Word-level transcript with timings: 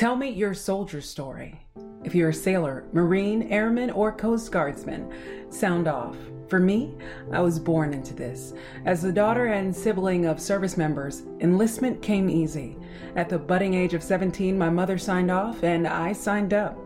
Tell 0.00 0.16
me 0.16 0.30
your 0.30 0.54
soldier 0.54 1.02
story. 1.02 1.60
If 2.04 2.14
you're 2.14 2.30
a 2.30 2.32
sailor, 2.32 2.86
Marine, 2.94 3.42
Airman, 3.52 3.90
or 3.90 4.10
Coast 4.10 4.50
Guardsman, 4.50 5.12
sound 5.50 5.88
off. 5.88 6.16
For 6.48 6.58
me, 6.58 6.94
I 7.30 7.40
was 7.40 7.58
born 7.58 7.92
into 7.92 8.14
this. 8.14 8.54
As 8.86 9.02
the 9.02 9.12
daughter 9.12 9.48
and 9.48 9.76
sibling 9.76 10.24
of 10.24 10.40
service 10.40 10.78
members, 10.78 11.24
enlistment 11.40 12.00
came 12.00 12.30
easy. 12.30 12.78
At 13.14 13.28
the 13.28 13.38
budding 13.38 13.74
age 13.74 13.92
of 13.92 14.02
17, 14.02 14.56
my 14.56 14.70
mother 14.70 14.96
signed 14.96 15.30
off 15.30 15.62
and 15.64 15.86
I 15.86 16.14
signed 16.14 16.54
up. 16.54 16.78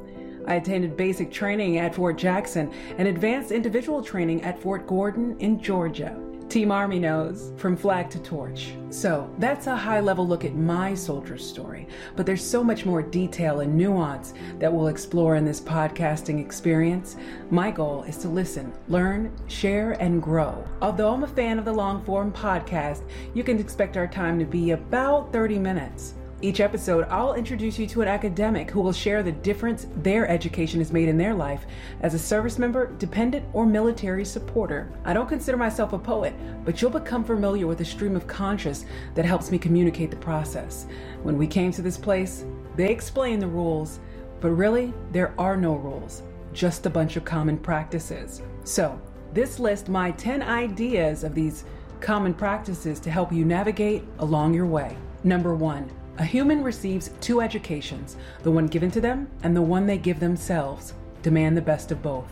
I 0.49 0.57
attended 0.57 0.97
basic 0.97 1.31
training 1.31 1.79
at 1.79 1.95
Fort 1.95 2.19
Jackson 2.19 2.73
and 2.99 3.07
advanced 3.07 3.53
individual 3.53 4.03
training 4.03 4.43
at 4.43 4.61
Fort 4.61 4.89
Gordon 4.89 5.37
in 5.39 5.63
Georgia. 5.63 6.21
Team 6.55 6.71
Army 6.71 7.01
knows 7.01 7.51
from 7.57 7.77
flag 7.77 8.09
to 8.11 8.21
torch. 8.21 8.75
So 8.89 9.29
that's 9.41 9.67
a 9.67 9.75
high 9.75 9.99
level 9.99 10.25
look 10.25 10.45
at 10.45 10.55
my 10.55 10.95
soldier 10.95 11.37
story, 11.37 11.89
but 12.15 12.27
there's 12.27 12.45
so 12.45 12.63
much 12.63 12.87
more 12.87 13.03
detail 13.03 13.59
and 13.59 13.77
nuance 13.77 14.35
that 14.61 14.73
we'll 14.73 14.87
explore 14.87 15.35
in 15.35 15.45
this 15.45 15.61
podcasting 15.61 16.41
experience. 16.41 17.17
My 17.51 17.73
goal 17.73 18.05
is 18.05 18.19
to 18.19 18.29
listen, 18.29 18.73
learn, 18.87 19.37
share, 19.49 20.01
and 20.01 20.23
grow. 20.23 20.65
Although 20.81 21.13
I'm 21.13 21.25
a 21.25 21.27
fan 21.27 21.59
of 21.59 21.65
the 21.65 21.73
long 21.73 22.05
form 22.05 22.31
podcast, 22.31 23.03
you 23.35 23.43
can 23.43 23.59
expect 23.59 23.97
our 23.97 24.07
time 24.07 24.39
to 24.39 24.45
be 24.45 24.71
about 24.71 25.33
30 25.33 25.59
minutes. 25.59 26.15
Each 26.45 26.61
episode, 26.61 27.07
I'll 27.09 27.33
introduce 27.33 27.79
you 27.79 27.87
to 27.87 28.03
an 28.03 28.09
academic 28.09 28.71
who 28.71 28.83
will 28.83 28.93
share 28.93 29.23
the 29.23 29.33
difference 29.33 29.87
their 30.03 30.29
education 30.29 30.79
has 30.79 30.93
made 30.93 31.09
in 31.09 31.17
their 31.17 31.33
life 31.33 31.65
as 32.03 32.13
a 32.13 32.19
service 32.19 32.59
member, 32.59 32.93
dependent, 32.99 33.47
or 33.55 33.65
military 33.65 34.27
supporter. 34.27 34.93
I 35.07 35.15
don't 35.15 35.27
consider 35.27 35.57
myself 35.57 35.95
a 35.95 35.99
poet, 35.99 36.35
but 36.67 36.83
you'll 36.83 36.91
become 36.91 37.25
familiar 37.25 37.67
with 37.67 37.81
a 37.81 37.85
stream 37.87 38.15
of 38.15 38.27
conscious 38.27 38.85
that 39.15 39.25
helps 39.25 39.51
me 39.51 39.57
communicate 39.57 40.11
the 40.11 40.19
process. 40.19 40.85
When 41.23 41.39
we 41.39 41.47
came 41.47 41.73
to 41.73 41.81
this 41.81 41.97
place, 41.97 42.45
they 42.77 42.91
explained 42.91 43.41
the 43.41 43.49
rules, 43.49 43.99
but 44.43 44.51
really, 44.51 44.93
there 45.13 45.33
are 45.39 45.57
no 45.57 45.77
rules, 45.77 46.21
just 46.53 46.85
a 46.85 46.91
bunch 46.91 47.17
of 47.17 47.25
common 47.25 47.57
practices. 47.57 48.43
So, 48.65 49.01
this 49.33 49.59
list 49.59 49.89
my 49.89 50.11
10 50.11 50.43
ideas 50.43 51.25
of 51.25 51.35
these 51.35 51.65
common 52.01 52.35
practices 52.35 53.01
to 53.01 53.11
help 53.11 53.33
you 53.33 53.47
navigate 53.47 54.05
along 54.19 54.53
your 54.53 54.67
way. 54.67 54.95
Number 55.23 55.55
one, 55.55 55.91
a 56.19 56.25
human 56.25 56.63
receives 56.63 57.11
two 57.21 57.41
educations 57.41 58.17
the 58.43 58.51
one 58.51 58.67
given 58.69 58.91
to 58.93 59.01
them 59.01 59.29
and 59.43 59.57
the 59.57 59.63
one 59.63 59.87
they 59.87 59.99
give 59.99 60.21
themselves. 60.21 60.95
Demand 61.23 61.57
the 61.57 61.63
best 61.63 61.91
of 61.91 62.03
both. 62.03 62.31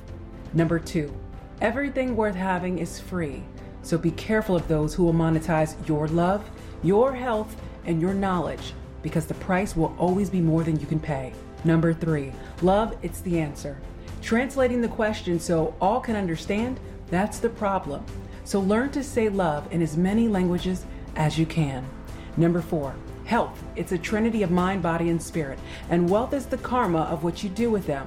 Number 0.54 0.78
two, 0.78 1.12
everything 1.60 2.14
worth 2.14 2.34
having 2.34 2.78
is 2.78 3.00
free, 3.00 3.42
so 3.82 3.98
be 3.98 4.10
careful 4.12 4.54
of 4.54 4.68
those 4.68 4.94
who 4.94 5.04
will 5.04 5.14
monetize 5.14 5.76
your 5.88 6.06
love, 6.08 6.48
your 6.82 7.12
health, 7.14 7.56
and 7.84 8.00
your 8.00 8.14
knowledge 8.14 8.72
because 9.02 9.26
the 9.26 9.34
price 9.34 9.74
will 9.74 9.94
always 9.98 10.30
be 10.30 10.40
more 10.40 10.62
than 10.62 10.78
you 10.78 10.86
can 10.86 11.00
pay. 11.00 11.32
Number 11.64 11.92
three, 11.92 12.32
love, 12.60 12.96
it's 13.02 13.20
the 13.20 13.40
answer. 13.40 13.78
Translating 14.20 14.80
the 14.80 14.88
question 14.88 15.40
so 15.40 15.74
all 15.80 16.00
can 16.00 16.14
understand, 16.14 16.78
that's 17.10 17.38
the 17.38 17.48
problem. 17.48 18.04
So 18.44 18.60
learn 18.60 18.90
to 18.92 19.02
say 19.02 19.28
love 19.28 19.72
in 19.72 19.82
as 19.82 19.96
many 19.96 20.28
languages 20.28 20.86
as 21.16 21.38
you 21.38 21.46
can. 21.46 21.84
Number 22.36 22.62
four, 22.62 22.94
Health, 23.32 23.64
it's 23.76 23.92
a 23.92 23.96
trinity 23.96 24.42
of 24.42 24.50
mind, 24.50 24.82
body, 24.82 25.08
and 25.08 25.22
spirit, 25.22 25.58
and 25.88 26.06
wealth 26.06 26.34
is 26.34 26.44
the 26.44 26.58
karma 26.58 27.04
of 27.04 27.24
what 27.24 27.42
you 27.42 27.48
do 27.48 27.70
with 27.70 27.86
them. 27.86 28.06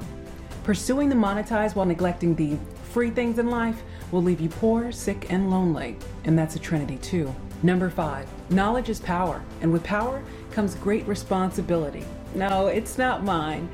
Pursuing 0.63 1.09
the 1.09 1.15
monetized 1.15 1.73
while 1.73 1.87
neglecting 1.87 2.35
the 2.35 2.59
free 2.91 3.09
things 3.09 3.39
in 3.39 3.49
life 3.49 3.81
will 4.11 4.21
leave 4.21 4.39
you 4.39 4.49
poor, 4.49 4.91
sick, 4.91 5.31
and 5.31 5.49
lonely, 5.49 5.97
and 6.25 6.37
that's 6.37 6.55
a 6.55 6.59
trinity 6.59 6.97
too. 6.97 7.33
Number 7.63 7.89
five, 7.89 8.29
knowledge 8.51 8.87
is 8.89 8.99
power, 8.99 9.41
and 9.61 9.73
with 9.73 9.83
power 9.83 10.21
comes 10.51 10.75
great 10.75 11.07
responsibility. 11.07 12.05
No, 12.35 12.67
it's 12.67 12.99
not 12.99 13.23
mine, 13.23 13.67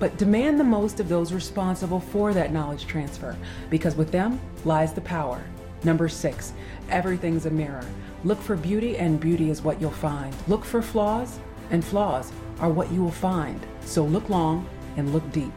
but 0.00 0.16
demand 0.16 0.58
the 0.58 0.64
most 0.64 0.98
of 0.98 1.08
those 1.08 1.32
responsible 1.32 2.00
for 2.00 2.34
that 2.34 2.52
knowledge 2.52 2.84
transfer, 2.88 3.36
because 3.70 3.94
with 3.94 4.10
them 4.10 4.40
lies 4.64 4.92
the 4.92 5.02
power. 5.02 5.40
Number 5.84 6.08
six, 6.08 6.52
everything's 6.90 7.46
a 7.46 7.50
mirror. 7.50 7.86
Look 8.26 8.42
for 8.42 8.56
beauty, 8.56 8.96
and 8.96 9.20
beauty 9.20 9.50
is 9.50 9.62
what 9.62 9.80
you'll 9.80 9.92
find. 9.92 10.34
Look 10.48 10.64
for 10.64 10.82
flaws, 10.82 11.38
and 11.70 11.84
flaws 11.84 12.32
are 12.58 12.68
what 12.68 12.90
you 12.90 13.00
will 13.04 13.12
find. 13.12 13.64
So 13.82 14.04
look 14.04 14.28
long 14.28 14.68
and 14.96 15.12
look 15.12 15.30
deep. 15.30 15.52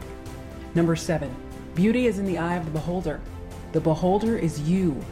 Number 0.76 0.94
seven, 0.94 1.34
beauty 1.74 2.06
is 2.06 2.20
in 2.20 2.26
the 2.26 2.38
eye 2.38 2.54
of 2.54 2.64
the 2.64 2.70
beholder. 2.70 3.20
The 3.72 3.80
beholder 3.80 4.38
is 4.38 4.60
you. 4.70 5.04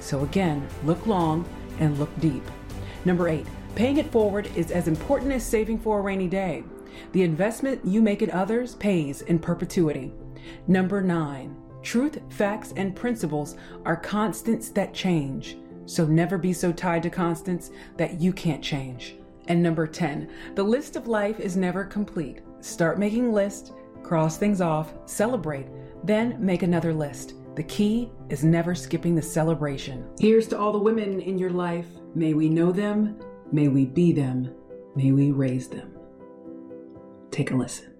So 0.00 0.24
again, 0.24 0.66
look 0.82 1.06
long 1.06 1.44
and 1.78 1.96
look 2.00 2.10
deep. 2.18 2.42
Number 3.04 3.28
eight, 3.28 3.46
paying 3.76 3.98
it 3.98 4.10
forward 4.10 4.50
is 4.56 4.72
as 4.72 4.88
important 4.88 5.30
as 5.30 5.46
saving 5.46 5.78
for 5.78 6.00
a 6.00 6.02
rainy 6.02 6.26
day. 6.26 6.64
The 7.12 7.22
investment 7.22 7.80
you 7.84 8.02
make 8.02 8.22
in 8.22 8.30
others 8.32 8.74
pays 8.74 9.22
in 9.22 9.38
perpetuity. 9.38 10.12
Number 10.66 11.00
nine, 11.00 11.54
truth, 11.80 12.18
facts, 12.30 12.72
and 12.76 12.96
principles 12.96 13.54
are 13.84 13.94
constants 13.94 14.70
that 14.70 14.92
change. 14.92 15.56
So 15.86 16.06
never 16.06 16.38
be 16.38 16.52
so 16.52 16.72
tied 16.72 17.02
to 17.02 17.10
constants 17.10 17.70
that 17.96 18.20
you 18.20 18.32
can't 18.32 18.62
change. 18.62 19.16
And 19.48 19.62
number 19.62 19.86
10, 19.86 20.30
the 20.54 20.62
list 20.62 20.96
of 20.96 21.06
life 21.06 21.38
is 21.40 21.56
never 21.56 21.84
complete. 21.84 22.40
Start 22.60 22.98
making 22.98 23.32
lists, 23.32 23.72
cross 24.02 24.38
things 24.38 24.60
off, 24.60 24.94
celebrate, 25.06 25.66
then 26.02 26.36
make 26.38 26.62
another 26.62 26.94
list. 26.94 27.34
The 27.54 27.62
key 27.62 28.10
is 28.30 28.42
never 28.42 28.74
skipping 28.74 29.14
the 29.14 29.22
celebration. 29.22 30.08
Here's 30.18 30.48
to 30.48 30.58
all 30.58 30.72
the 30.72 30.78
women 30.78 31.20
in 31.20 31.38
your 31.38 31.50
life. 31.50 31.86
May 32.14 32.34
we 32.34 32.48
know 32.48 32.72
them, 32.72 33.18
may 33.52 33.68
we 33.68 33.84
be 33.84 34.12
them, 34.12 34.52
may 34.96 35.12
we 35.12 35.30
raise 35.30 35.68
them. 35.68 35.94
Take 37.30 37.50
a 37.50 37.56
listen. 37.56 37.92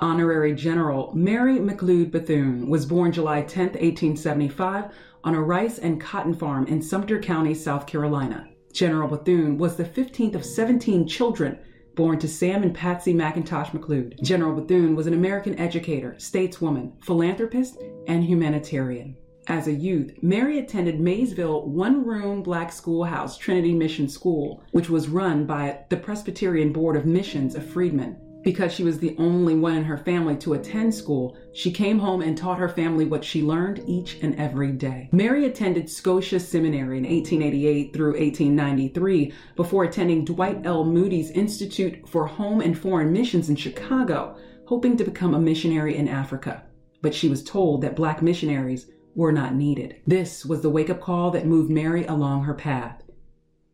Honorary 0.00 0.54
General 0.54 1.12
Mary 1.14 1.58
McLeod 1.58 2.10
Bethune 2.10 2.68
was 2.68 2.84
born 2.84 3.12
July 3.12 3.42
10, 3.42 3.66
1875, 3.66 4.92
on 5.24 5.34
a 5.34 5.42
rice 5.42 5.78
and 5.78 6.00
cotton 6.00 6.34
farm 6.34 6.66
in 6.66 6.80
Sumter 6.80 7.18
County, 7.18 7.54
South 7.54 7.86
Carolina. 7.86 8.48
General 8.72 9.08
Bethune 9.08 9.58
was 9.58 9.76
the 9.76 9.84
15th 9.84 10.34
of 10.34 10.44
17 10.44 11.08
children 11.08 11.58
born 11.96 12.18
to 12.18 12.28
Sam 12.28 12.62
and 12.62 12.74
Patsy 12.74 13.14
McIntosh 13.14 13.70
McLeod. 13.70 14.20
General 14.22 14.60
Bethune 14.60 14.94
was 14.94 15.06
an 15.06 15.14
American 15.14 15.58
educator, 15.58 16.16
stateswoman, 16.18 16.92
philanthropist, 17.04 17.78
and 18.06 18.22
humanitarian. 18.22 19.16
As 19.46 19.68
a 19.68 19.72
youth, 19.72 20.14
Mary 20.22 20.58
attended 20.58 21.00
Mayesville 21.00 21.66
one 21.66 22.04
room 22.04 22.42
black 22.42 22.72
schoolhouse, 22.72 23.36
Trinity 23.36 23.74
Mission 23.74 24.08
School, 24.08 24.64
which 24.72 24.88
was 24.88 25.08
run 25.08 25.44
by 25.44 25.80
the 25.90 25.98
Presbyterian 25.98 26.72
Board 26.72 26.96
of 26.96 27.04
Missions 27.04 27.54
of 27.54 27.64
Freedmen. 27.64 28.16
Because 28.44 28.74
she 28.74 28.84
was 28.84 28.98
the 28.98 29.16
only 29.18 29.54
one 29.54 29.74
in 29.74 29.84
her 29.84 29.96
family 29.96 30.36
to 30.36 30.52
attend 30.52 30.94
school, 30.94 31.34
she 31.54 31.72
came 31.72 31.98
home 31.98 32.20
and 32.20 32.36
taught 32.36 32.58
her 32.58 32.68
family 32.68 33.06
what 33.06 33.24
she 33.24 33.42
learned 33.42 33.82
each 33.86 34.18
and 34.20 34.34
every 34.36 34.70
day. 34.70 35.08
Mary 35.12 35.46
attended 35.46 35.88
Scotia 35.88 36.38
Seminary 36.38 36.98
in 36.98 37.04
1888 37.04 37.94
through 37.94 38.12
1893 38.12 39.32
before 39.56 39.84
attending 39.84 40.26
Dwight 40.26 40.60
L. 40.66 40.84
Moody's 40.84 41.30
Institute 41.30 42.06
for 42.06 42.26
Home 42.26 42.60
and 42.60 42.78
Foreign 42.78 43.14
Missions 43.14 43.48
in 43.48 43.56
Chicago, 43.56 44.36
hoping 44.66 44.98
to 44.98 45.04
become 45.04 45.32
a 45.32 45.40
missionary 45.40 45.96
in 45.96 46.06
Africa. 46.06 46.64
But 47.00 47.14
she 47.14 47.30
was 47.30 47.42
told 47.42 47.80
that 47.80 47.96
black 47.96 48.20
missionaries 48.20 48.90
were 49.14 49.32
not 49.32 49.54
needed. 49.54 49.96
This 50.06 50.44
was 50.44 50.60
the 50.60 50.70
wake 50.70 50.90
up 50.90 51.00
call 51.00 51.30
that 51.30 51.46
moved 51.46 51.70
Mary 51.70 52.04
along 52.04 52.44
her 52.44 52.54
path. 52.54 53.02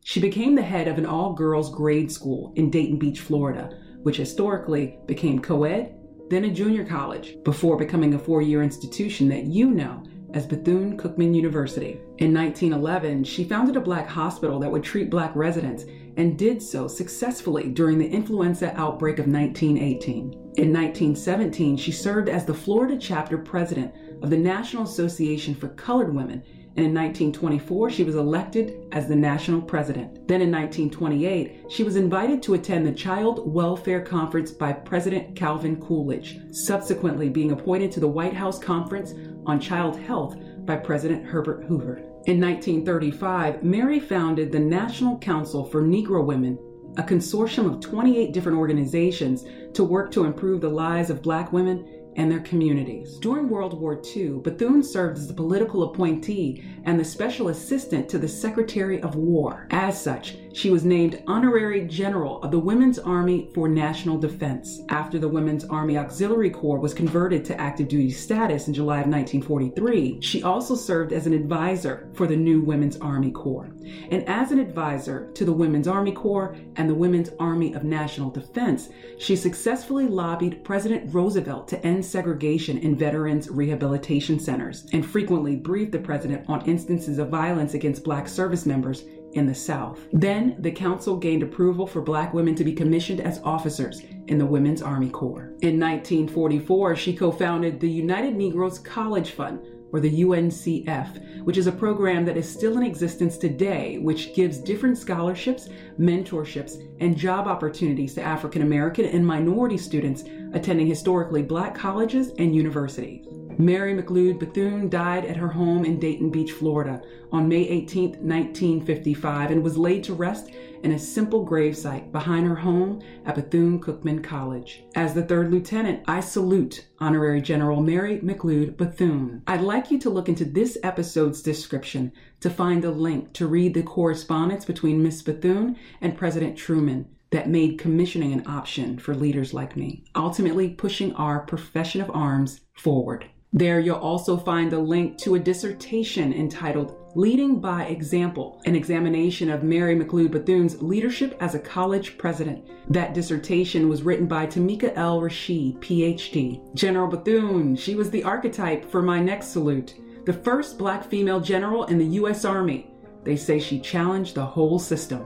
She 0.05 0.21
became 0.21 0.55
the 0.55 0.61
head 0.61 0.87
of 0.87 0.97
an 0.97 1.05
all 1.05 1.33
girls 1.33 1.69
grade 1.73 2.11
school 2.11 2.53
in 2.55 2.69
Daytona 2.69 2.97
Beach, 2.97 3.19
Florida 3.19 3.77
which 4.03 4.17
historically 4.17 4.99
became 5.05 5.39
co 5.39 5.63
ed, 5.63 5.95
then 6.29 6.45
a 6.45 6.49
junior 6.49 6.85
college, 6.85 7.37
before 7.43 7.77
becoming 7.77 8.13
a 8.13 8.19
four 8.19 8.41
year 8.41 8.63
institution 8.63 9.27
that 9.29 9.45
you 9.45 9.71
know 9.71 10.03
as 10.33 10.45
Bethune 10.45 10.97
Cookman 10.97 11.35
University. 11.35 11.99
In 12.19 12.33
1911, 12.33 13.23
she 13.23 13.43
founded 13.43 13.75
a 13.75 13.81
black 13.81 14.07
hospital 14.07 14.59
that 14.59 14.71
would 14.71 14.83
treat 14.83 15.09
black 15.09 15.35
residents 15.35 15.83
and 16.17 16.37
did 16.37 16.61
so 16.61 16.87
successfully 16.87 17.69
during 17.69 17.97
the 17.97 18.07
influenza 18.07 18.73
outbreak 18.79 19.19
of 19.19 19.27
1918. 19.27 20.31
In 20.57 20.73
1917, 20.73 21.77
she 21.77 21.91
served 21.91 22.29
as 22.29 22.45
the 22.45 22.53
Florida 22.53 22.97
chapter 22.97 23.37
president 23.37 23.93
of 24.21 24.29
the 24.29 24.37
National 24.37 24.83
Association 24.83 25.55
for 25.55 25.69
Colored 25.69 26.13
Women 26.13 26.43
and 26.77 26.85
in 26.85 26.93
1924 26.93 27.89
she 27.89 28.03
was 28.03 28.15
elected 28.15 28.87
as 28.93 29.07
the 29.07 29.15
national 29.15 29.61
president. 29.61 30.27
Then 30.27 30.41
in 30.41 30.51
1928, 30.51 31.65
she 31.69 31.83
was 31.83 31.97
invited 31.97 32.41
to 32.43 32.53
attend 32.53 32.85
the 32.85 32.93
Child 32.93 33.51
Welfare 33.51 34.01
Conference 34.01 34.51
by 34.51 34.71
President 34.71 35.35
Calvin 35.35 35.81
Coolidge, 35.81 36.39
subsequently 36.51 37.29
being 37.29 37.51
appointed 37.51 37.91
to 37.93 37.99
the 37.99 38.07
White 38.07 38.33
House 38.33 38.57
Conference 38.57 39.13
on 39.45 39.59
Child 39.59 39.99
Health 39.99 40.37
by 40.65 40.77
President 40.77 41.25
Herbert 41.25 41.65
Hoover. 41.65 41.97
In 42.25 42.39
1935, 42.39 43.63
Mary 43.63 43.99
founded 43.99 44.51
the 44.51 44.59
National 44.59 45.17
Council 45.17 45.65
for 45.65 45.81
Negro 45.81 46.25
Women, 46.25 46.57
a 46.97 47.03
consortium 47.03 47.73
of 47.73 47.79
28 47.81 48.31
different 48.31 48.57
organizations 48.57 49.45
to 49.73 49.83
work 49.83 50.11
to 50.11 50.25
improve 50.25 50.61
the 50.61 50.69
lives 50.69 51.09
of 51.09 51.21
black 51.21 51.51
women 51.51 52.00
and 52.15 52.31
their 52.31 52.39
communities. 52.41 53.17
During 53.17 53.49
World 53.49 53.79
War 53.79 54.01
II, 54.15 54.39
Bethune 54.43 54.83
served 54.83 55.17
as 55.17 55.27
the 55.27 55.33
political 55.33 55.83
appointee 55.83 56.63
and 56.83 56.99
the 56.99 57.05
special 57.05 57.47
assistant 57.47 58.09
to 58.09 58.17
the 58.17 58.27
Secretary 58.27 59.01
of 59.01 59.15
War. 59.15 59.67
As 59.71 60.01
such, 60.01 60.37
she 60.53 60.69
was 60.69 60.83
named 60.83 61.23
Honorary 61.27 61.87
General 61.87 62.41
of 62.41 62.51
the 62.51 62.59
Women's 62.59 62.99
Army 62.99 63.49
for 63.53 63.67
National 63.67 64.17
Defense. 64.17 64.81
After 64.89 65.19
the 65.19 65.27
Women's 65.27 65.65
Army 65.65 65.97
Auxiliary 65.97 66.49
Corps 66.49 66.79
was 66.79 66.93
converted 66.93 67.45
to 67.45 67.59
active 67.59 67.87
duty 67.87 68.11
status 68.11 68.67
in 68.67 68.73
July 68.73 69.01
of 69.01 69.07
1943, 69.07 70.21
she 70.21 70.43
also 70.43 70.75
served 70.75 71.13
as 71.13 71.27
an 71.27 71.33
advisor 71.33 72.09
for 72.13 72.27
the 72.27 72.35
new 72.35 72.61
Women's 72.61 72.97
Army 72.97 73.31
Corps. 73.31 73.71
And 74.09 74.27
as 74.27 74.51
an 74.51 74.59
advisor 74.59 75.31
to 75.33 75.45
the 75.45 75.53
Women's 75.53 75.87
Army 75.87 76.11
Corps 76.11 76.55
and 76.75 76.89
the 76.89 76.95
Women's 76.95 77.29
Army 77.39 77.73
of 77.73 77.83
National 77.83 78.29
Defense, 78.29 78.89
she 79.19 79.35
successfully 79.35 80.07
lobbied 80.07 80.63
President 80.63 81.13
Roosevelt 81.13 81.67
to 81.69 81.85
end 81.85 82.05
segregation 82.05 82.77
in 82.77 82.97
veterans 82.97 83.49
rehabilitation 83.49 84.39
centers 84.39 84.85
and 84.93 85.05
frequently 85.05 85.55
briefed 85.55 85.91
the 85.91 85.99
president 85.99 86.47
on 86.49 86.65
instances 86.65 87.17
of 87.17 87.29
violence 87.29 87.73
against 87.73 88.03
black 88.03 88.27
service 88.27 88.65
members 88.65 89.03
in 89.33 89.45
the 89.45 89.55
South. 89.55 89.99
Then 90.11 90.55
the 90.59 90.71
council 90.71 91.17
gained 91.17 91.43
approval 91.43 91.87
for 91.87 92.01
black 92.01 92.33
women 92.33 92.55
to 92.55 92.63
be 92.63 92.73
commissioned 92.73 93.21
as 93.21 93.41
officers 93.43 94.01
in 94.27 94.37
the 94.37 94.45
Women's 94.45 94.81
Army 94.81 95.09
Corps. 95.09 95.53
In 95.61 95.79
1944, 95.79 96.95
she 96.95 97.15
co 97.15 97.31
founded 97.31 97.79
the 97.79 97.89
United 97.89 98.35
Negroes 98.35 98.79
College 98.79 99.31
Fund, 99.31 99.59
or 99.91 99.99
the 99.99 100.23
UNCF, 100.23 101.43
which 101.43 101.57
is 101.57 101.67
a 101.67 101.71
program 101.71 102.25
that 102.25 102.37
is 102.37 102.49
still 102.49 102.77
in 102.77 102.83
existence 102.83 103.37
today, 103.37 103.97
which 103.97 104.33
gives 104.33 104.57
different 104.57 104.97
scholarships, 104.97 105.69
mentorships, 105.99 106.81
and 106.99 107.17
job 107.17 107.47
opportunities 107.47 108.13
to 108.13 108.21
African 108.21 108.61
American 108.61 109.05
and 109.05 109.25
minority 109.25 109.77
students 109.77 110.23
attending 110.53 110.87
historically 110.87 111.41
black 111.41 111.75
colleges 111.75 112.31
and 112.37 112.55
universities. 112.55 113.27
Mary 113.57 113.93
McLeod 113.93 114.39
Bethune 114.39 114.89
died 114.89 115.25
at 115.25 115.37
her 115.37 115.47
home 115.47 115.85
in 115.85 115.99
Daytona 115.99 116.31
Beach, 116.31 116.51
Florida 116.51 117.01
on 117.31 117.47
May 117.47 117.67
18, 117.67 118.11
1955, 118.11 119.51
and 119.51 119.63
was 119.63 119.77
laid 119.77 120.03
to 120.05 120.13
rest 120.13 120.51
in 120.83 120.93
a 120.93 120.99
simple 120.99 121.45
gravesite 121.45 122.11
behind 122.11 122.47
her 122.47 122.55
home 122.55 123.01
at 123.25 123.35
Bethune 123.35 123.79
Cookman 123.79 124.23
College. 124.23 124.83
As 124.95 125.13
the 125.13 125.23
third 125.23 125.51
lieutenant, 125.51 126.03
I 126.07 126.19
salute 126.19 126.87
Honorary 126.99 127.41
General 127.41 127.81
Mary 127.81 128.19
McLeod 128.19 128.77
Bethune. 128.77 129.43
I'd 129.47 129.61
like 129.61 129.91
you 129.91 129.99
to 129.99 130.09
look 130.09 130.27
into 130.27 130.45
this 130.45 130.77
episode's 130.83 131.41
description 131.41 132.11
to 132.39 132.49
find 132.49 132.83
a 132.83 132.91
link 132.91 133.33
to 133.33 133.47
read 133.47 133.73
the 133.73 133.83
correspondence 133.83 134.65
between 134.65 135.03
Miss 135.03 135.21
Bethune 135.21 135.77
and 136.01 136.17
President 136.17 136.57
Truman 136.57 137.07
that 137.31 137.49
made 137.49 137.79
commissioning 137.79 138.33
an 138.33 138.43
option 138.45 138.97
for 138.97 139.15
leaders 139.15 139.53
like 139.53 139.77
me, 139.77 140.03
ultimately 140.15 140.69
pushing 140.69 141.13
our 141.13 141.39
profession 141.39 142.01
of 142.01 142.11
arms 142.11 142.61
forward. 142.73 143.25
There, 143.53 143.81
you'll 143.81 143.97
also 143.97 144.37
find 144.37 144.71
a 144.71 144.79
link 144.79 145.17
to 145.19 145.35
a 145.35 145.39
dissertation 145.39 146.31
entitled 146.33 146.95
Leading 147.15 147.59
by 147.59 147.83
Example, 147.87 148.61
an 148.65 148.75
examination 148.75 149.49
of 149.49 149.63
Mary 149.63 149.93
McLeod 149.93 150.31
Bethune's 150.31 150.81
leadership 150.81 151.35
as 151.41 151.53
a 151.53 151.59
college 151.59 152.17
president. 152.17 152.65
That 152.87 153.13
dissertation 153.13 153.89
was 153.89 154.03
written 154.03 154.25
by 154.25 154.47
Tamika 154.47 154.93
L. 154.95 155.19
Rashid, 155.19 155.81
PhD. 155.81 156.73
General 156.73 157.09
Bethune, 157.09 157.75
she 157.75 157.95
was 157.95 158.09
the 158.09 158.23
archetype 158.23 158.89
for 158.89 159.01
my 159.01 159.19
next 159.19 159.47
salute, 159.47 159.95
the 160.25 160.31
first 160.31 160.77
black 160.77 161.03
female 161.03 161.41
general 161.41 161.83
in 161.85 161.97
the 161.97 162.15
U.S. 162.21 162.45
Army. 162.45 162.89
They 163.25 163.35
say 163.35 163.59
she 163.59 163.81
challenged 163.81 164.35
the 164.35 164.45
whole 164.45 164.79
system. 164.79 165.25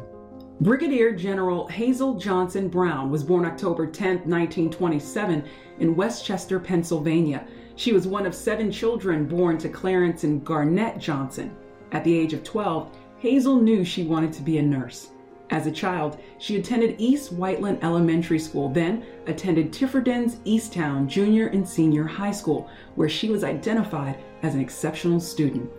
Brigadier 0.61 1.11
General 1.11 1.67
Hazel 1.67 2.15
Johnson 2.15 2.69
Brown 2.69 3.11
was 3.11 3.23
born 3.23 3.45
October 3.45 3.85
10, 3.85 4.21
1927, 4.21 5.43
in 5.79 5.95
West 5.95 6.25
Chester, 6.25 6.59
Pennsylvania. 6.59 7.45
She 7.77 7.91
was 7.91 8.07
one 8.07 8.25
of 8.25 8.33
seven 8.33 8.71
children 8.71 9.25
born 9.25 9.57
to 9.57 9.69
Clarence 9.69 10.23
and 10.23 10.43
Garnett 10.45 10.97
Johnson. 10.97 11.55
At 11.91 12.03
the 12.03 12.17
age 12.17 12.33
of 12.33 12.43
12, 12.43 12.89
Hazel 13.19 13.57
knew 13.57 13.83
she 13.83 14.03
wanted 14.03 14.31
to 14.33 14.41
be 14.41 14.57
a 14.57 14.61
nurse. 14.61 15.09
As 15.49 15.67
a 15.67 15.71
child, 15.71 16.17
she 16.39 16.57
attended 16.57 16.95
East 16.97 17.33
Whiteland 17.33 17.83
Elementary 17.83 18.39
School, 18.39 18.69
then 18.69 19.05
attended 19.27 19.71
Tredyffrin 19.71 20.37
Easttown 20.45 21.07
Junior 21.07 21.47
and 21.47 21.67
Senior 21.67 22.05
High 22.05 22.31
School, 22.31 22.69
where 22.95 23.09
she 23.09 23.29
was 23.29 23.43
identified 23.43 24.17
as 24.41 24.55
an 24.55 24.61
exceptional 24.61 25.19
student. 25.19 25.69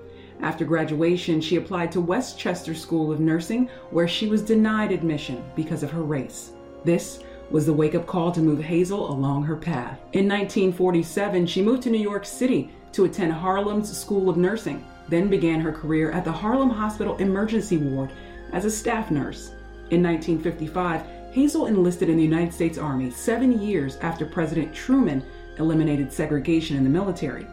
After 0.40 0.64
graduation, 0.64 1.40
she 1.40 1.56
applied 1.56 1.90
to 1.92 2.00
West 2.00 2.38
Chester 2.38 2.74
School 2.74 3.10
of 3.10 3.20
Nursing, 3.20 3.68
where 3.90 4.06
she 4.06 4.28
was 4.28 4.42
denied 4.42 4.92
admission 4.92 5.42
because 5.56 5.82
of 5.82 5.90
her 5.90 6.02
race. 6.02 6.52
This 6.84 7.20
was 7.50 7.66
the 7.66 7.72
wake 7.72 7.94
up 7.94 8.06
call 8.06 8.32
to 8.32 8.40
move 8.40 8.62
Hazel 8.62 9.10
along 9.10 9.44
her 9.44 9.56
path. 9.56 9.98
In 10.12 10.28
1947, 10.28 11.46
she 11.46 11.62
moved 11.62 11.82
to 11.84 11.90
New 11.90 12.00
York 12.00 12.24
City 12.24 12.70
to 12.92 13.04
attend 13.04 13.32
Harlem's 13.32 13.96
School 13.96 14.28
of 14.28 14.36
Nursing, 14.36 14.84
then 15.08 15.28
began 15.28 15.60
her 15.60 15.72
career 15.72 16.10
at 16.10 16.24
the 16.24 16.32
Harlem 16.32 16.70
Hospital 16.70 17.16
Emergency 17.18 17.76
Ward 17.76 18.10
as 18.52 18.64
a 18.64 18.70
staff 18.70 19.10
nurse. 19.10 19.50
In 19.90 20.02
1955, 20.02 21.02
Hazel 21.32 21.66
enlisted 21.66 22.08
in 22.08 22.16
the 22.16 22.22
United 22.22 22.52
States 22.52 22.78
Army 22.78 23.10
seven 23.10 23.60
years 23.60 23.96
after 23.96 24.26
President 24.26 24.74
Truman 24.74 25.22
eliminated 25.58 26.12
segregation 26.12 26.76
in 26.76 26.84
the 26.84 26.90
military. 26.90 27.46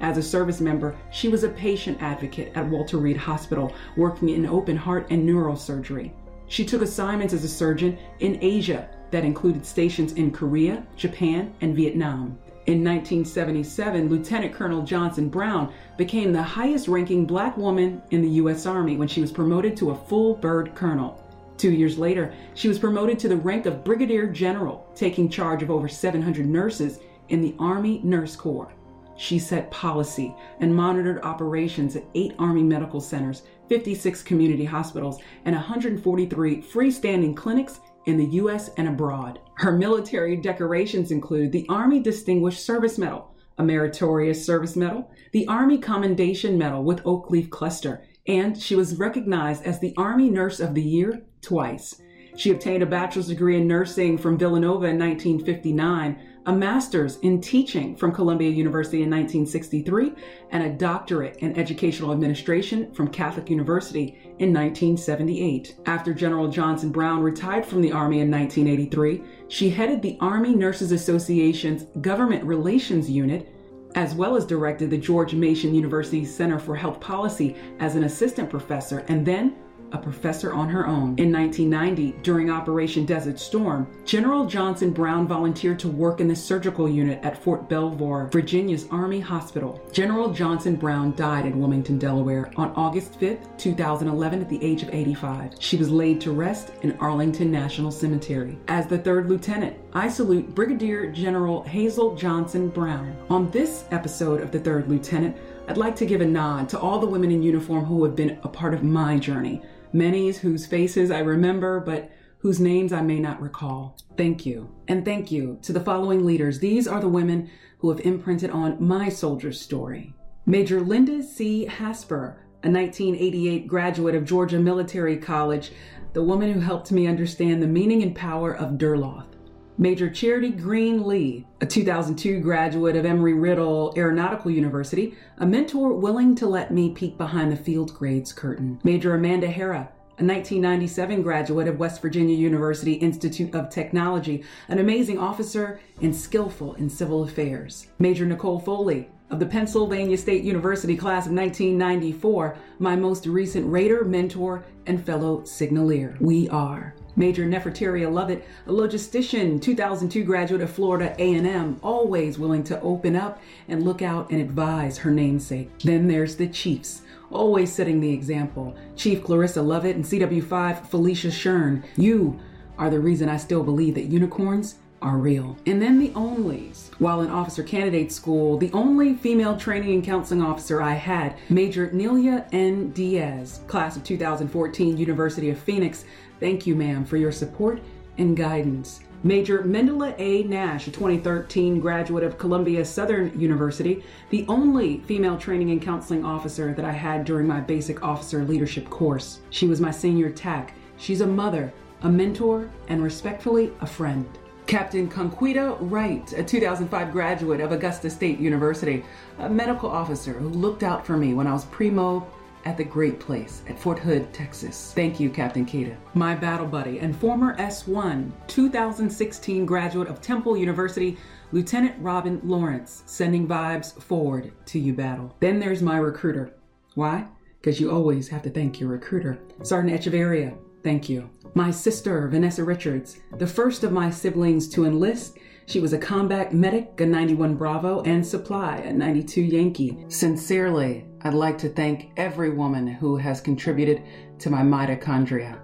As 0.00 0.18
a 0.18 0.22
service 0.22 0.60
member, 0.60 0.96
she 1.10 1.28
was 1.28 1.44
a 1.44 1.48
patient 1.50 2.02
advocate 2.02 2.52
at 2.54 2.66
Walter 2.66 2.98
Reed 2.98 3.16
Hospital, 3.16 3.72
working 3.96 4.30
in 4.30 4.46
open 4.46 4.76
heart 4.76 5.06
and 5.10 5.26
neurosurgery. 5.26 6.12
She 6.48 6.64
took 6.64 6.82
assignments 6.82 7.34
as 7.34 7.44
a 7.44 7.48
surgeon 7.48 7.98
in 8.20 8.38
Asia 8.42 8.88
that 9.10 9.24
included 9.24 9.64
stations 9.64 10.12
in 10.12 10.30
Korea, 10.30 10.84
Japan, 10.96 11.54
and 11.60 11.74
Vietnam. 11.74 12.38
In 12.66 12.82
1977, 12.82 14.08
Lieutenant 14.08 14.52
Colonel 14.52 14.82
Johnson 14.82 15.28
Brown 15.28 15.72
became 15.96 16.32
the 16.32 16.42
highest 16.42 16.88
ranking 16.88 17.24
black 17.24 17.56
woman 17.56 18.02
in 18.10 18.22
the 18.22 18.30
U.S. 18.30 18.66
Army 18.66 18.96
when 18.96 19.06
she 19.06 19.20
was 19.20 19.30
promoted 19.30 19.76
to 19.76 19.92
a 19.92 19.96
full 19.96 20.34
bird 20.34 20.74
colonel. 20.74 21.22
Two 21.56 21.70
years 21.70 21.96
later, 21.96 22.34
she 22.54 22.66
was 22.66 22.78
promoted 22.78 23.20
to 23.20 23.28
the 23.28 23.36
rank 23.36 23.66
of 23.66 23.84
Brigadier 23.84 24.26
General, 24.26 24.86
taking 24.96 25.28
charge 25.28 25.62
of 25.62 25.70
over 25.70 25.88
700 25.88 26.44
nurses 26.44 26.98
in 27.28 27.40
the 27.40 27.54
Army 27.58 28.00
Nurse 28.02 28.34
Corps. 28.34 28.72
She 29.16 29.38
set 29.38 29.70
policy 29.70 30.34
and 30.60 30.74
monitored 30.74 31.22
operations 31.22 31.96
at 31.96 32.04
eight 32.14 32.34
Army 32.38 32.62
medical 32.62 33.00
centers, 33.00 33.44
56 33.68 34.22
community 34.22 34.64
hospitals, 34.64 35.20
and 35.44 35.54
143 35.54 36.62
freestanding 36.62 37.36
clinics 37.36 37.80
in 38.06 38.16
the 38.16 38.24
U.S. 38.24 38.70
and 38.76 38.88
abroad. 38.88 39.40
Her 39.54 39.72
military 39.72 40.36
decorations 40.36 41.10
include 41.10 41.52
the 41.52 41.66
Army 41.68 42.00
Distinguished 42.00 42.64
Service 42.64 42.98
Medal, 42.98 43.34
a 43.58 43.64
Meritorious 43.64 44.44
Service 44.44 44.76
Medal, 44.76 45.10
the 45.32 45.46
Army 45.48 45.78
Commendation 45.78 46.56
Medal 46.56 46.82
with 46.82 47.02
Oak 47.04 47.30
Leaf 47.30 47.50
Cluster, 47.50 48.04
and 48.26 48.60
she 48.60 48.74
was 48.74 48.98
recognized 48.98 49.64
as 49.64 49.80
the 49.80 49.94
Army 49.96 50.30
Nurse 50.30 50.60
of 50.60 50.74
the 50.74 50.82
Year 50.82 51.22
twice. 51.42 52.00
She 52.36 52.50
obtained 52.50 52.82
a 52.82 52.86
bachelor's 52.86 53.28
degree 53.28 53.56
in 53.56 53.66
nursing 53.66 54.18
from 54.18 54.38
Villanova 54.38 54.86
in 54.86 54.98
1959 54.98 56.18
a 56.46 56.52
master's 56.52 57.16
in 57.18 57.40
teaching 57.40 57.96
from 57.96 58.12
Columbia 58.12 58.50
University 58.50 59.02
in 59.02 59.10
1963, 59.10 60.12
and 60.50 60.62
a 60.62 60.70
doctorate 60.70 61.36
in 61.38 61.58
educational 61.58 62.12
administration 62.12 62.92
from 62.94 63.08
Catholic 63.08 63.50
University 63.50 64.18
in 64.38 64.52
1978. 64.52 65.76
After 65.86 66.14
General 66.14 66.48
Johnson 66.48 66.90
Brown 66.90 67.20
retired 67.20 67.66
from 67.66 67.82
the 67.82 67.92
Army 67.92 68.20
in 68.20 68.30
1983, 68.30 69.22
she 69.48 69.70
headed 69.70 70.00
the 70.00 70.16
Army 70.20 70.54
Nurses 70.54 70.92
Association's 70.92 71.84
Government 72.00 72.44
Relations 72.44 73.10
Unit 73.10 73.52
as 73.96 74.14
well 74.14 74.36
as 74.36 74.44
directed 74.44 74.90
the 74.90 74.98
George 74.98 75.32
Mason 75.32 75.74
University 75.74 76.24
Center 76.24 76.58
for 76.58 76.76
Health 76.76 77.00
Policy 77.00 77.56
as 77.80 77.96
an 77.96 78.04
assistant 78.04 78.50
professor 78.50 78.98
and 79.08 79.26
then 79.26 79.56
a 79.92 79.98
professor 79.98 80.52
on 80.52 80.68
her 80.68 80.86
own. 80.86 81.16
In 81.18 81.32
1990, 81.32 82.18
during 82.22 82.50
Operation 82.50 83.04
Desert 83.04 83.38
Storm, 83.38 83.86
General 84.04 84.46
Johnson 84.46 84.92
Brown 84.92 85.26
volunteered 85.26 85.78
to 85.80 85.88
work 85.88 86.20
in 86.20 86.28
the 86.28 86.36
surgical 86.36 86.88
unit 86.88 87.22
at 87.24 87.42
Fort 87.42 87.68
Belvoir, 87.68 88.28
Virginia's 88.28 88.86
Army 88.90 89.20
Hospital. 89.20 89.80
General 89.92 90.32
Johnson 90.32 90.76
Brown 90.76 91.14
died 91.16 91.46
in 91.46 91.58
Wilmington, 91.58 91.98
Delaware 91.98 92.50
on 92.56 92.72
August 92.76 93.18
5, 93.20 93.56
2011, 93.56 94.40
at 94.40 94.48
the 94.48 94.62
age 94.62 94.82
of 94.82 94.90
85. 94.90 95.54
She 95.58 95.76
was 95.76 95.90
laid 95.90 96.20
to 96.22 96.32
rest 96.32 96.72
in 96.82 96.96
Arlington 96.98 97.50
National 97.50 97.90
Cemetery. 97.90 98.58
As 98.68 98.86
the 98.86 98.98
third 98.98 99.28
lieutenant, 99.28 99.76
I 99.92 100.08
salute 100.08 100.54
Brigadier 100.54 101.10
General 101.10 101.62
Hazel 101.62 102.14
Johnson 102.14 102.68
Brown. 102.68 103.16
On 103.30 103.50
this 103.50 103.84
episode 103.90 104.40
of 104.40 104.50
The 104.50 104.60
Third 104.60 104.88
Lieutenant, 104.88 105.36
I'd 105.68 105.76
like 105.76 105.96
to 105.96 106.06
give 106.06 106.20
a 106.20 106.26
nod 106.26 106.68
to 106.70 106.78
all 106.78 107.00
the 107.00 107.06
women 107.06 107.32
in 107.32 107.42
uniform 107.42 107.84
who 107.84 108.04
have 108.04 108.14
been 108.14 108.38
a 108.44 108.48
part 108.48 108.72
of 108.72 108.84
my 108.84 109.18
journey 109.18 109.62
many 109.92 110.30
whose 110.30 110.66
faces 110.66 111.10
I 111.10 111.20
remember, 111.20 111.80
but 111.80 112.10
whose 112.38 112.60
names 112.60 112.92
I 112.92 113.00
may 113.00 113.18
not 113.18 113.40
recall. 113.40 113.96
Thank 114.16 114.44
you. 114.44 114.70
And 114.88 115.04
thank 115.04 115.32
you 115.32 115.58
to 115.62 115.72
the 115.72 115.80
following 115.80 116.24
leaders. 116.24 116.58
These 116.58 116.86
are 116.86 117.00
the 117.00 117.08
women 117.08 117.50
who 117.78 117.90
have 117.90 118.00
imprinted 118.00 118.50
on 118.50 118.82
my 118.82 119.08
soldier's 119.08 119.60
story. 119.60 120.14
Major 120.44 120.80
Linda 120.80 121.22
C. 121.22 121.64
Hasper, 121.64 122.38
a 122.62 122.70
1988 122.70 123.66
graduate 123.66 124.14
of 124.14 124.24
Georgia 124.24 124.58
Military 124.58 125.16
College, 125.16 125.72
the 126.12 126.22
woman 126.22 126.52
who 126.52 126.60
helped 126.60 126.92
me 126.92 127.06
understand 127.06 127.62
the 127.62 127.66
meaning 127.66 128.02
and 128.02 128.14
power 128.14 128.54
of 128.54 128.78
Durloth. 128.78 129.35
Major 129.78 130.08
Charity 130.08 130.52
Green 130.52 131.06
Lee, 131.06 131.44
a 131.60 131.66
2002 131.66 132.40
graduate 132.40 132.96
of 132.96 133.04
Embry 133.04 133.38
Riddle 133.38 133.92
Aeronautical 133.94 134.50
University, 134.50 135.14
a 135.36 135.44
mentor 135.44 135.92
willing 135.92 136.34
to 136.36 136.46
let 136.46 136.72
me 136.72 136.92
peek 136.92 137.18
behind 137.18 137.52
the 137.52 137.56
field 137.56 137.92
grades 137.92 138.32
curtain. 138.32 138.80
Major 138.84 139.14
Amanda 139.14 139.48
Hera, 139.48 139.90
a 140.18 140.24
1997 140.24 141.20
graduate 141.20 141.68
of 141.68 141.78
West 141.78 142.00
Virginia 142.00 142.34
University 142.34 142.94
Institute 142.94 143.54
of 143.54 143.68
Technology, 143.68 144.44
an 144.68 144.78
amazing 144.78 145.18
officer 145.18 145.78
and 146.00 146.16
skillful 146.16 146.72
in 146.76 146.88
civil 146.88 147.24
affairs. 147.24 147.88
Major 147.98 148.24
Nicole 148.24 148.58
Foley, 148.58 149.10
of 149.28 149.40
the 149.40 149.46
Pennsylvania 149.46 150.16
State 150.16 150.44
University 150.44 150.96
class 150.96 151.26
of 151.26 151.32
1994, 151.32 152.56
my 152.78 152.96
most 152.96 153.26
recent 153.26 153.66
rater, 153.66 154.04
mentor, 154.04 154.64
and 154.86 155.04
fellow 155.04 155.40
signaleer. 155.40 156.18
We 156.20 156.48
are. 156.48 156.94
Major 157.16 157.46
Nefertaria 157.46 158.12
Lovett, 158.12 158.46
a 158.66 158.70
logistician, 158.70 159.60
2002 159.60 160.22
graduate 160.22 160.60
of 160.60 160.70
Florida 160.70 161.14
A&M, 161.18 161.80
always 161.82 162.38
willing 162.38 162.62
to 162.64 162.80
open 162.82 163.16
up 163.16 163.40
and 163.68 163.82
look 163.82 164.02
out 164.02 164.30
and 164.30 164.40
advise 164.40 164.98
her 164.98 165.10
namesake. 165.10 165.70
Then 165.80 166.06
there's 166.06 166.36
the 166.36 166.46
Chiefs, 166.46 167.02
always 167.30 167.72
setting 167.72 168.00
the 168.00 168.12
example. 168.12 168.76
Chief 168.94 169.24
Clarissa 169.24 169.62
Lovett 169.62 169.96
and 169.96 170.04
CW5 170.04 170.86
Felicia 170.86 171.28
Shern, 171.28 171.82
you 171.96 172.38
are 172.78 172.90
the 172.90 173.00
reason 173.00 173.28
I 173.28 173.38
still 173.38 173.62
believe 173.62 173.94
that 173.94 174.04
unicorns 174.04 174.76
are 175.02 175.18
real. 175.18 175.56
And 175.66 175.80
then 175.80 175.98
the 175.98 176.10
onlys. 176.10 176.90
While 176.98 177.20
in 177.20 177.30
officer 177.30 177.62
candidate 177.62 178.10
school, 178.10 178.56
the 178.56 178.72
only 178.72 179.14
female 179.14 179.56
training 179.56 179.94
and 179.94 180.04
counseling 180.04 180.42
officer 180.42 180.80
I 180.80 180.94
had, 180.94 181.36
Major 181.48 181.88
Nelia 181.88 182.46
N. 182.52 182.90
Diaz, 182.90 183.60
class 183.66 183.96
of 183.96 184.04
2014, 184.04 184.96
University 184.96 185.50
of 185.50 185.58
Phoenix. 185.58 186.04
Thank 186.40 186.66
you, 186.66 186.74
ma'am, 186.74 187.04
for 187.04 187.16
your 187.16 187.32
support 187.32 187.80
and 188.18 188.36
guidance. 188.36 189.00
Major 189.22 189.62
Mendela 189.62 190.14
A. 190.18 190.44
Nash, 190.44 190.86
a 190.86 190.90
2013 190.90 191.80
graduate 191.80 192.22
of 192.22 192.38
Columbia 192.38 192.84
Southern 192.84 193.38
University, 193.38 194.04
the 194.30 194.44
only 194.48 194.98
female 195.00 195.36
training 195.36 195.70
and 195.70 195.82
counseling 195.82 196.24
officer 196.24 196.72
that 196.74 196.84
I 196.84 196.92
had 196.92 197.24
during 197.24 197.46
my 197.46 197.60
basic 197.60 198.02
officer 198.02 198.44
leadership 198.44 198.88
course. 198.88 199.40
She 199.50 199.66
was 199.66 199.80
my 199.80 199.90
senior 199.90 200.30
TAC. 200.30 200.74
She's 200.98 201.22
a 201.22 201.26
mother, 201.26 201.72
a 202.02 202.08
mentor, 202.08 202.70
and 202.88 203.02
respectfully, 203.02 203.72
a 203.80 203.86
friend. 203.86 204.26
Captain 204.66 205.08
Conquita 205.08 205.76
Wright, 205.78 206.32
a 206.32 206.42
2005 206.42 207.12
graduate 207.12 207.60
of 207.60 207.70
Augusta 207.70 208.10
State 208.10 208.40
University, 208.40 209.04
a 209.38 209.48
medical 209.48 209.88
officer 209.88 210.32
who 210.32 210.48
looked 210.48 210.82
out 210.82 211.06
for 211.06 211.16
me 211.16 211.34
when 211.34 211.46
I 211.46 211.52
was 211.52 211.66
primo 211.66 212.26
at 212.64 212.76
the 212.76 212.82
Great 212.82 213.20
Place 213.20 213.62
at 213.68 213.78
Fort 213.78 213.96
Hood, 213.96 214.32
Texas. 214.34 214.92
Thank 214.92 215.20
you, 215.20 215.30
Captain 215.30 215.64
Keita. 215.64 215.96
My 216.14 216.34
battle 216.34 216.66
buddy 216.66 216.98
and 216.98 217.16
former 217.16 217.56
S1 217.58 218.32
2016 218.48 219.64
graduate 219.64 220.08
of 220.08 220.20
Temple 220.20 220.56
University, 220.56 221.16
Lieutenant 221.52 221.94
Robin 222.00 222.40
Lawrence, 222.42 223.04
sending 223.06 223.46
vibes 223.46 224.02
forward 224.02 224.50
to 224.66 224.80
you, 224.80 224.92
battle. 224.92 225.32
Then 225.38 225.60
there's 225.60 225.80
my 225.80 225.98
recruiter. 225.98 226.56
Why? 226.94 227.28
Because 227.60 227.78
you 227.78 227.92
always 227.92 228.26
have 228.28 228.42
to 228.42 228.50
thank 228.50 228.80
your 228.80 228.90
recruiter. 228.90 229.38
Sergeant 229.62 230.00
Echeverria, 230.00 230.58
thank 230.86 231.08
you. 231.08 231.28
My 231.54 231.72
sister, 231.72 232.28
Vanessa 232.28 232.62
Richards, 232.62 233.18
the 233.38 233.46
first 233.46 233.82
of 233.82 233.90
my 233.90 234.08
siblings 234.08 234.68
to 234.68 234.84
enlist. 234.84 235.36
She 235.66 235.80
was 235.80 235.92
a 235.92 235.98
combat 235.98 236.54
medic, 236.54 237.00
a 237.00 237.06
91 237.06 237.56
Bravo, 237.56 238.02
and 238.02 238.24
supply, 238.24 238.76
a 238.76 238.92
92 238.92 239.42
Yankee. 239.42 240.04
Sincerely, 240.06 241.04
I'd 241.22 241.34
like 241.34 241.58
to 241.58 241.68
thank 241.68 242.12
every 242.16 242.50
woman 242.50 242.86
who 242.86 243.16
has 243.16 243.40
contributed 243.40 244.04
to 244.38 244.48
my 244.48 244.62
mitochondria. 244.62 245.58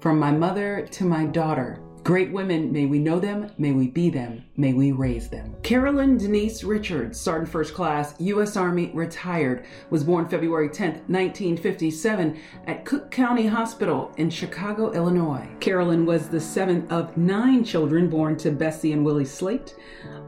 From 0.00 0.18
my 0.18 0.32
mother 0.32 0.88
to 0.90 1.04
my 1.04 1.24
daughter, 1.24 1.80
Great 2.04 2.30
women, 2.32 2.70
may 2.70 2.84
we 2.84 2.98
know 2.98 3.18
them, 3.18 3.50
may 3.56 3.72
we 3.72 3.88
be 3.88 4.10
them, 4.10 4.44
may 4.58 4.74
we 4.74 4.92
raise 4.92 5.30
them. 5.30 5.56
Carolyn 5.62 6.18
Denise 6.18 6.62
Richards, 6.62 7.18
Sergeant 7.18 7.48
First 7.48 7.72
Class, 7.72 8.14
U.S. 8.18 8.58
Army, 8.58 8.90
retired, 8.92 9.64
was 9.88 10.04
born 10.04 10.28
February 10.28 10.68
10, 10.68 10.90
1957, 11.06 12.38
at 12.66 12.84
Cook 12.84 13.10
County 13.10 13.46
Hospital 13.46 14.12
in 14.18 14.28
Chicago, 14.28 14.92
Illinois. 14.92 15.48
Carolyn 15.60 16.04
was 16.04 16.28
the 16.28 16.38
seventh 16.38 16.92
of 16.92 17.16
nine 17.16 17.64
children 17.64 18.10
born 18.10 18.36
to 18.36 18.50
Bessie 18.50 18.92
and 18.92 19.02
Willie 19.02 19.24
Slate. 19.24 19.74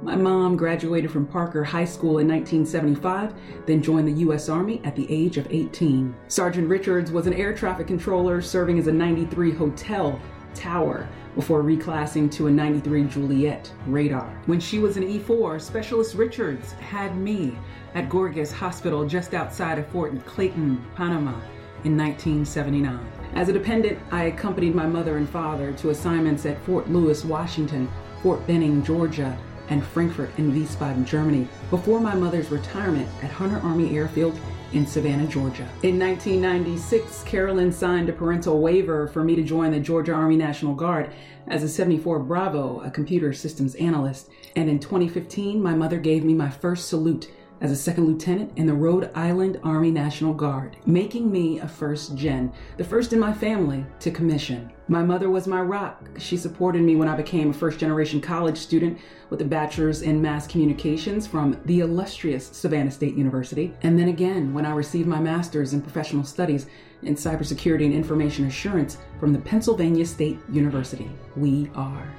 My 0.00 0.16
mom 0.16 0.56
graduated 0.56 1.10
from 1.10 1.26
Parker 1.26 1.62
High 1.62 1.84
School 1.84 2.20
in 2.20 2.28
1975, 2.28 3.34
then 3.66 3.82
joined 3.82 4.08
the 4.08 4.20
U.S. 4.20 4.48
Army 4.48 4.80
at 4.82 4.96
the 4.96 5.06
age 5.12 5.36
of 5.36 5.46
18. 5.50 6.14
Sergeant 6.28 6.68
Richards 6.68 7.12
was 7.12 7.26
an 7.26 7.34
air 7.34 7.54
traffic 7.54 7.86
controller 7.86 8.40
serving 8.40 8.78
as 8.78 8.86
a 8.86 8.92
93 8.92 9.52
hotel 9.52 10.18
tower 10.56 11.08
before 11.34 11.62
reclassing 11.62 12.30
to 12.32 12.46
a 12.46 12.50
93 12.50 13.04
Juliet 13.04 13.70
radar. 13.86 14.26
When 14.46 14.58
she 14.58 14.78
was 14.78 14.96
an 14.96 15.04
E4, 15.04 15.60
Specialist 15.60 16.14
Richards 16.14 16.72
had 16.72 17.16
me 17.16 17.56
at 17.94 18.08
Gorgas 18.08 18.52
Hospital 18.52 19.06
just 19.06 19.34
outside 19.34 19.78
of 19.78 19.86
Fort 19.88 20.24
Clayton, 20.24 20.84
Panama 20.96 21.38
in 21.84 21.96
1979. 21.96 22.98
As 23.34 23.48
a 23.48 23.52
dependent, 23.52 23.98
I 24.10 24.24
accompanied 24.24 24.74
my 24.74 24.86
mother 24.86 25.18
and 25.18 25.28
father 25.28 25.72
to 25.74 25.90
assignments 25.90 26.46
at 26.46 26.60
Fort 26.62 26.88
Lewis, 26.88 27.24
Washington, 27.24 27.88
Fort 28.22 28.44
Benning, 28.46 28.82
Georgia, 28.82 29.38
and 29.68 29.84
Frankfurt 29.84 30.30
in 30.38 30.52
Wiesbaden, 30.52 31.04
Germany, 31.04 31.46
before 31.70 32.00
my 32.00 32.14
mother's 32.14 32.50
retirement 32.50 33.08
at 33.22 33.30
Hunter 33.30 33.58
Army 33.58 33.96
Airfield 33.96 34.38
in 34.72 34.86
Savannah, 34.86 35.26
Georgia. 35.26 35.68
In 35.82 35.98
1996, 35.98 37.22
Carolyn 37.24 37.72
signed 37.72 38.08
a 38.08 38.12
parental 38.12 38.60
waiver 38.60 39.06
for 39.08 39.22
me 39.22 39.36
to 39.36 39.42
join 39.42 39.70
the 39.70 39.80
Georgia 39.80 40.12
Army 40.12 40.36
National 40.36 40.74
Guard 40.74 41.10
as 41.48 41.62
a 41.62 41.68
74 41.68 42.20
Bravo, 42.20 42.80
a 42.80 42.90
computer 42.90 43.32
systems 43.32 43.74
analyst. 43.76 44.30
And 44.56 44.68
in 44.68 44.78
2015, 44.78 45.62
my 45.62 45.74
mother 45.74 45.98
gave 45.98 46.24
me 46.24 46.34
my 46.34 46.50
first 46.50 46.88
salute 46.88 47.30
as 47.60 47.70
a 47.70 47.76
second 47.76 48.06
lieutenant 48.06 48.52
in 48.56 48.66
the 48.66 48.74
Rhode 48.74 49.10
Island 49.14 49.58
Army 49.62 49.90
National 49.90 50.34
Guard, 50.34 50.76
making 50.84 51.30
me 51.30 51.58
a 51.60 51.68
first 51.68 52.14
gen, 52.14 52.52
the 52.76 52.84
first 52.84 53.12
in 53.12 53.18
my 53.18 53.32
family 53.32 53.84
to 54.00 54.10
commission. 54.10 54.70
My 54.88 55.02
mother 55.02 55.30
was 55.30 55.46
my 55.46 55.60
rock. 55.60 56.08
She 56.18 56.36
supported 56.36 56.82
me 56.82 56.96
when 56.96 57.08
I 57.08 57.16
became 57.16 57.50
a 57.50 57.54
first 57.54 57.78
generation 57.78 58.20
college 58.20 58.58
student 58.58 58.98
with 59.30 59.40
a 59.40 59.44
bachelor's 59.44 60.02
in 60.02 60.20
mass 60.20 60.46
communications 60.46 61.26
from 61.26 61.60
the 61.64 61.80
illustrious 61.80 62.46
Savannah 62.46 62.90
State 62.90 63.16
University, 63.16 63.74
and 63.82 63.98
then 63.98 64.08
again 64.08 64.52
when 64.52 64.66
I 64.66 64.70
received 64.70 65.08
my 65.08 65.20
master's 65.20 65.72
in 65.72 65.82
professional 65.82 66.24
studies 66.24 66.66
in 67.02 67.14
cybersecurity 67.14 67.84
and 67.84 67.94
information 67.94 68.46
assurance 68.46 68.98
from 69.18 69.32
the 69.32 69.38
Pennsylvania 69.40 70.06
State 70.06 70.38
University. 70.50 71.10
We 71.36 71.70
are. 71.74 72.12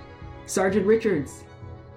Sergeant 0.45 0.85
Richards, 0.85 1.43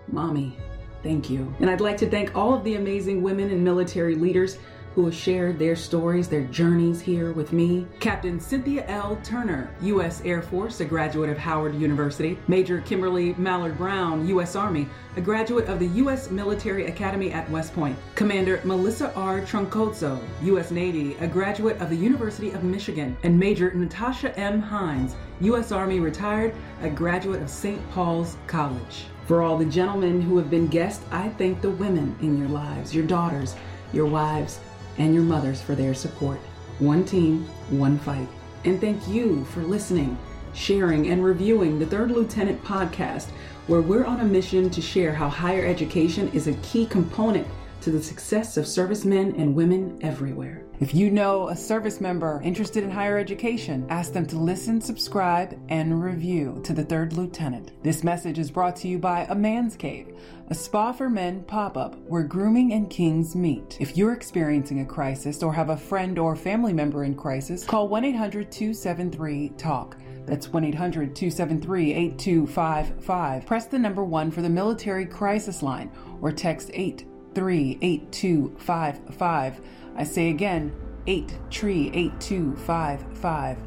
Mommy, 0.09 0.57
Thank 1.03 1.31
you. 1.31 1.55
And 1.61 1.71
I'd 1.71 1.81
like 1.81 1.97
to 1.99 2.11
thank 2.11 2.37
all 2.37 2.55
of 2.55 2.65
the 2.65 2.75
amazing 2.75 3.23
women 3.23 3.51
and 3.51 3.65
military 3.65 4.15
leaders 4.15 4.59
who 4.95 5.05
have 5.05 5.15
shared 5.15 5.59
their 5.59 5.77
stories, 5.77 6.29
their 6.29 6.45
journeys 6.45 7.01
here 7.01 7.33
with 7.33 7.53
me. 7.53 7.87
Captain 8.01 8.41
Cynthia 8.41 8.85
L. 8.89 9.19
Turner, 9.23 9.71
U.S. 9.83 10.21
Air 10.25 10.43
Force, 10.43 10.81
a 10.81 10.85
graduate 10.85 11.31
of 11.31 11.39
Howard 11.39 11.75
University. 11.77 12.37
Major 12.49 12.81
Kimberly 12.81 13.35
Mallard 13.35 13.79
Brown, 13.79 14.27
U.S. 14.29 14.57
Army, 14.57 14.89
a 15.17 15.21
graduate 15.21 15.69
of 15.69 15.79
the 15.79 15.87
U.S. 15.87 16.31
Military 16.31 16.87
Academy 16.87 17.31
at 17.31 17.49
West 17.51 17.73
Point. 17.73 17.97
Commander 18.15 18.61
Melissa 18.65 19.15
R. 19.15 19.41
Troncoso, 19.43 20.21
U.S. 20.43 20.71
Navy, 20.71 21.17
a 21.21 21.27
graduate 21.27 21.81
of 21.81 21.89
the 21.89 21.97
University 21.97 22.51
of 22.51 22.65
Michigan. 22.65 23.17
And 23.23 23.39
Major 23.39 23.73
Natasha 23.73 24.37
M. 24.37 24.61
Hines, 24.61 25.15
U.S. 25.41 25.71
Army 25.71 26.01
retired, 26.01 26.53
a 26.83 26.91
graduate 26.91 27.43
of 27.43 27.49
St. 27.49 27.81
Paul's 27.93 28.37
College. 28.49 29.05
For 29.31 29.43
all 29.43 29.57
the 29.57 29.65
gentlemen 29.65 30.21
who 30.21 30.39
have 30.39 30.51
been 30.51 30.67
guests, 30.67 31.05
I 31.13 31.29
thank 31.29 31.61
the 31.61 31.71
women 31.71 32.17
in 32.21 32.37
your 32.37 32.49
lives, 32.49 32.93
your 32.93 33.07
daughters, 33.07 33.55
your 33.93 34.07
wives, 34.07 34.59
and 34.99 35.15
your 35.15 35.23
mothers 35.23 35.63
for 35.63 35.77
their 35.77 35.95
support. 35.95 36.41
One 36.81 37.05
team, 37.05 37.45
one 37.69 37.97
fight. 38.01 38.27
And 38.65 38.81
thank 38.81 39.07
you 39.07 39.45
for 39.45 39.61
listening, 39.61 40.19
sharing, 40.53 41.11
and 41.11 41.23
reviewing 41.23 41.79
the 41.79 41.87
Third 41.87 42.11
Lieutenant 42.11 42.61
podcast, 42.65 43.29
where 43.69 43.81
we're 43.81 44.05
on 44.05 44.19
a 44.19 44.25
mission 44.25 44.69
to 44.69 44.83
share 44.83 45.15
how 45.15 45.29
higher 45.29 45.65
education 45.65 46.29
is 46.33 46.49
a 46.49 46.55
key 46.55 46.85
component 46.85 47.47
to 47.81 47.91
the 47.91 48.03
success 48.03 48.57
of 48.57 48.67
servicemen 48.67 49.35
and 49.37 49.55
women 49.55 49.99
everywhere. 50.03 50.65
If 50.81 50.95
you 50.95 51.11
know 51.11 51.49
a 51.49 51.57
service 51.57 52.01
member 52.01 52.41
interested 52.43 52.83
in 52.83 52.91
higher 52.91 53.19
education, 53.19 53.87
ask 53.91 54.15
them 54.15 54.25
to 54.29 54.39
listen, 54.39 54.81
subscribe, 54.81 55.61
and 55.69 56.03
review 56.03 56.61
to 56.65 56.73
the 56.73 56.85
Third 56.85 57.13
Lieutenant. 57.13 57.73
This 57.83 58.03
message 58.03 58.39
is 58.39 58.51
brought 58.51 58.77
to 58.77 58.89
you 58.89 58.99
by 58.99 59.27
A 59.29 59.35
Man's 59.35 59.77
Cave, 59.77 60.17
a 60.49 60.55
spa 60.55 60.93
for 60.93 61.11
men 61.11 61.43
pop 61.45 61.77
up 61.77 61.97
where 62.07 62.23
grooming 62.23 62.73
and 62.73 62.89
kings 62.89 63.37
meet. 63.37 63.77
If 63.79 63.97
you're 63.97 64.15
experiencing 64.15 64.81
a 64.81 64.87
crisis 64.87 65.43
or 65.43 65.53
have 65.53 65.69
a 65.69 65.77
friend 65.77 66.19
or 66.19 66.35
family 66.35 66.73
member 66.73 67.05
in 67.05 67.15
crisis, 67.15 67.65
call 67.65 67.89
1 67.89 68.05
800 68.07 68.51
273 68.51 69.51
TALK. 69.59 69.97
That's 70.25 70.49
1 70.49 70.65
800 70.65 71.15
273 71.15 71.93
8255. 71.93 73.45
Press 73.45 73.67
the 73.67 73.79
number 73.79 74.03
1 74.03 74.31
for 74.31 74.41
the 74.43 74.49
military 74.49 75.05
crisis 75.05 75.63
line 75.63 75.91
or 76.23 76.33
text 76.33 76.71
8 76.73 77.05
838255. 77.35 79.61
I 79.97 80.05
say 80.05 80.31
again, 80.31 80.73
8 81.07 81.39
tree 81.51 81.91
8255. 81.95 83.59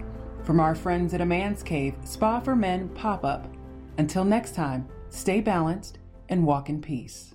From 0.43 0.60
our 0.60 0.75
friends 0.75 1.13
at 1.13 1.22
A 1.22 1.25
Man's 1.25 1.63
Cave, 1.63 1.96
Spa 2.03 2.39
for 2.39 2.55
Men 2.55 2.89
pop 2.89 3.24
up. 3.24 3.48
Until 3.98 4.25
next 4.25 4.55
time, 4.55 4.88
stay 5.10 5.41
balanced 5.41 6.00
and 6.29 6.46
walk 6.46 6.70
in 6.70 6.82
peace. 6.82 7.34